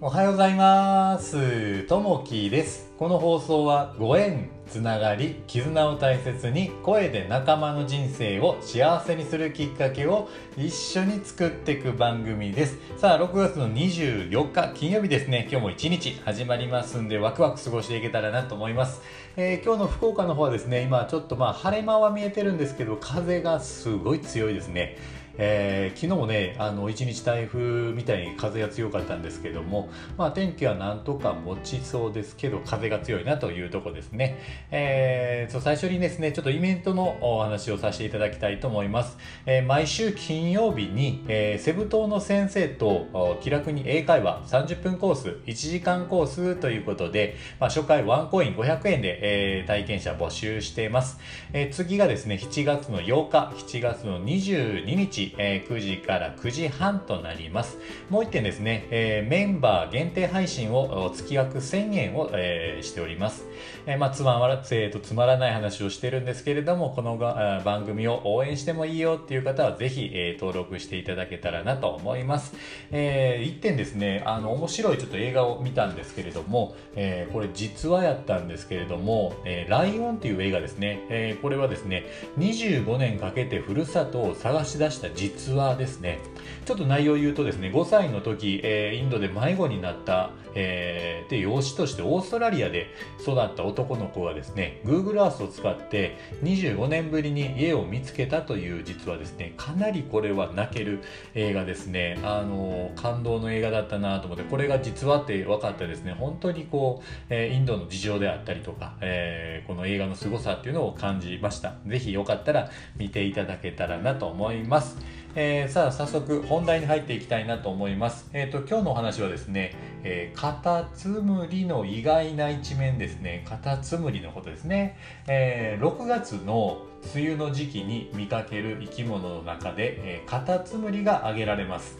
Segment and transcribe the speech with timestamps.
[0.00, 1.82] おはようございます。
[1.88, 2.92] ともきです。
[3.00, 12.78] この放送はご縁、つながり、絆を大切に声で仲間の人生を幸せにするきっかけを一緒に作っていく番組です。
[12.96, 15.48] さあ、6月の24日金曜日ですね。
[15.50, 19.02] 今日も一日始まりますんでワクワク過ごしていけたらなと思います。
[19.36, 24.96] えー今日の福岡の方はですね、今ちょっとまあ晴れ間は見えてるんですけど、風がすごい強いですね。
[25.38, 34.38] えー昨日ねあの一日台風みたいに風が強かったんですけども、まあ、天気はなんとか持ちそうですけど風が強いなというとこですね、
[34.70, 39.16] えーそう最初にですねちょっとイベントのお話をさせていただきたいと思います、
[39.46, 51.18] えー毎週金曜日に、えーセブ島の先生と気楽に英会話30分コース1時間コースということで、まあ、初回ワンコイン500円で、えー体験者募集しています、
[51.52, 57.78] えー次がですね7月の8日7月の22日、えー9時から9時半となります。
[58.08, 63.44] もう一点ですね、えーメンバー限定配信を月額1000円を、えーしております、
[63.86, 72.54] えまあ、つまら、えーとつまらない話をしてるんですけれどもこのが番組を応援してもいいよっていう方はぜひ、え登録していただけたらなと思います、
[72.90, 82.04] えー一点ですねあの面白いちょっと映画を見たんですけれども、えこれ実話やったんですけれども「えーライオン」っていう映画ですね、えこれはですね
[82.38, 86.20] 25年かけてふるさとを探し出した実話ですね
[86.64, 92.88] ちょっと内容を言うとですね5歳の時、えーインドで迷子になった、えーで養子としてオーストラリアで
[93.20, 101.00] 育った男の子がですね Google Earth を使って25年ぶりに家を見つけたという実はですねかなりこれは泣ける
[101.34, 102.18] 映画ですね。
[102.22, 111.74] あの感動の映画だったなと思ってこれが実話って分かってですね本当にこう、えインドの事情であったりとか、えーこの映画の凄さっていうのを感じました。
[111.86, 114.96] ぜひよかったら見ていただけたらなと思います。
[115.34, 118.28] えーさあ早速本題に入っていきたいなと思います。
[118.32, 123.44] えっ、と今日のお話はですね、えーカタツムリの意外な一面ですね。
[123.48, 124.96] カタツムリのことですね。
[125.26, 126.82] えー6月の
[127.14, 131.98] 梅雨の時期に見かける生き物の中で、えーカタツムリが挙げられます。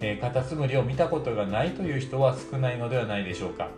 [0.00, 3.68] えーカタツムリを見たことがないという人は少ないのではないでしょうか。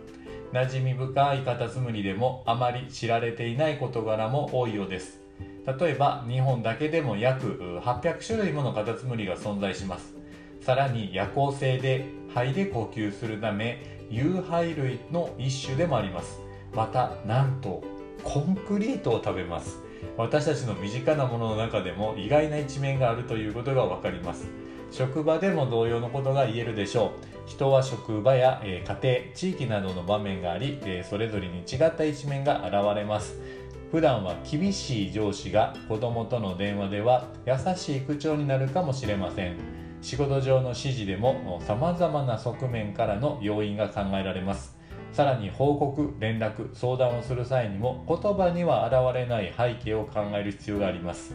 [0.51, 5.28] 馴染み深いカタツムリでもあまり知られていない事柄も多いようです。
[5.77, 10.15] 例えば日本だけでも約800種類ものカタツムリが存在します。
[10.61, 16.39] さらに夜行性で肺で呼吸するため有肺類の一種でもあります。
[16.73, 17.83] またなんと
[18.23, 19.79] コンクリートを食べます。
[20.17, 24.47] 私たちの身近なものの中でも意外な一面があるということがわかります。
[24.91, 27.13] 職場でも同様のことが言えるでしょ
[27.45, 27.49] う。
[27.49, 33.39] 人は職場や、え家庭地域などの場面があり、えそれぞれに違った一面が現れます。
[33.91, 39.55] 普段は厳しい上司が子供との電話では優しい口調になるかもしれません。
[40.01, 44.77] 仕事上の指示でも様々な側面からの要因が考えられます。
[45.11, 51.33] さらに報告連絡相談をする際にも言葉には現れない背景を考える必要があります。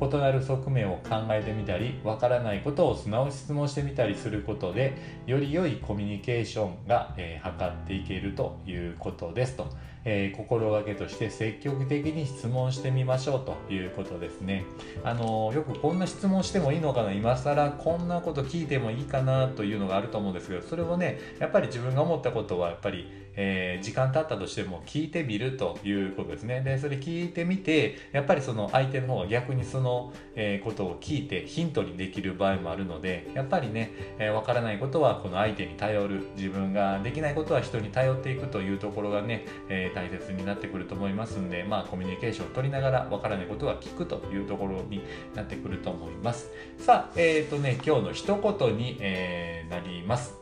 [0.00, 4.94] 異なる側面を考えてみたりわからないことを素直に質問してみたりすることで
[5.26, 9.66] より良いコミュニケーションが、えー図っていけるということですと、
[10.04, 14.64] えー心がけとして積極的に質問してみましょうということですね。
[15.04, 26.60] あのよくこんな質問してもいいのかな今更こんなこと聞いてもいいかなというのがあると思うんですけどそれをねやっぱり自分が思ったことはやっぱりえー時間経ったとしても聞いてみるということですね。
[26.60, 33.86] でそれ聞いてみてやっぱりその相手の方が逆にその、えーことを聞いてヒントにできる場合もあるのでやっぱりねわ、
[34.18, 45.02] えーわからないことはこの相手に頼る自分ができないことは人に頼っていくというところがね、えー大切になってくると思いますんでまあコミュニケーションを取りながらわからないことは聞くというところに
[45.34, 46.50] なってくると思います。
[46.78, 50.39] さあえっ、とね今日の一言に、えーなります。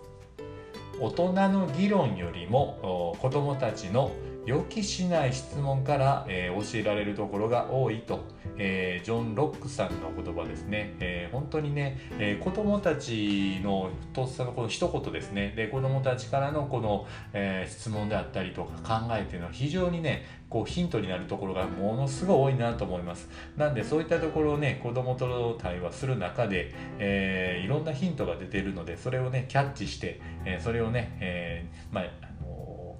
[1.00, 4.10] 大人の議論よりも子どもたちの
[4.48, 8.24] 予期しない質問から、えー教えられるところが多いと、
[8.56, 15.52] えージョン・ロックさんの言葉ですね、えー本当にね、えー子どもたちのとっさのこの一言ですね。
[15.54, 23.28] で子どもたちからのこの、えー質問であったりとか考えっていうのは非常にねこうヒントになるところがものすごい多いなと思います。
[23.58, 32.04] なんでそういったところをね子どもと対話する中で、えーいろんなヒントが出ているのでそれをねキャッチして、えーそれをね、えーまあ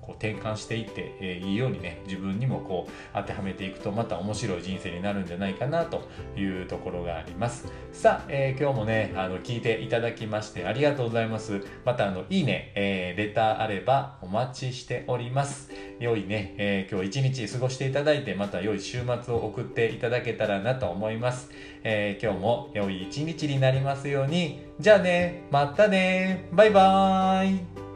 [0.09, 7.67] こう転換していって、えーいいようにね自分にもこう当てはめていくとまた面白い人生になるんじゃないかなというところがあります。
[7.93, 11.61] さあ、えー今日もねあの聞いていただきましてありがとうございます。
[11.85, 15.71] またあのいいね、えーレターあればお待ちしております。
[16.01, 21.51] 良いね、えー今日一日過ごしていただいてまた良い週末を送っていただけたらなと思います、
[21.85, 24.67] えー今日も良い一日になりますように。
[24.81, 26.49] じゃあねまたね。
[26.53, 27.88] バイバーイ。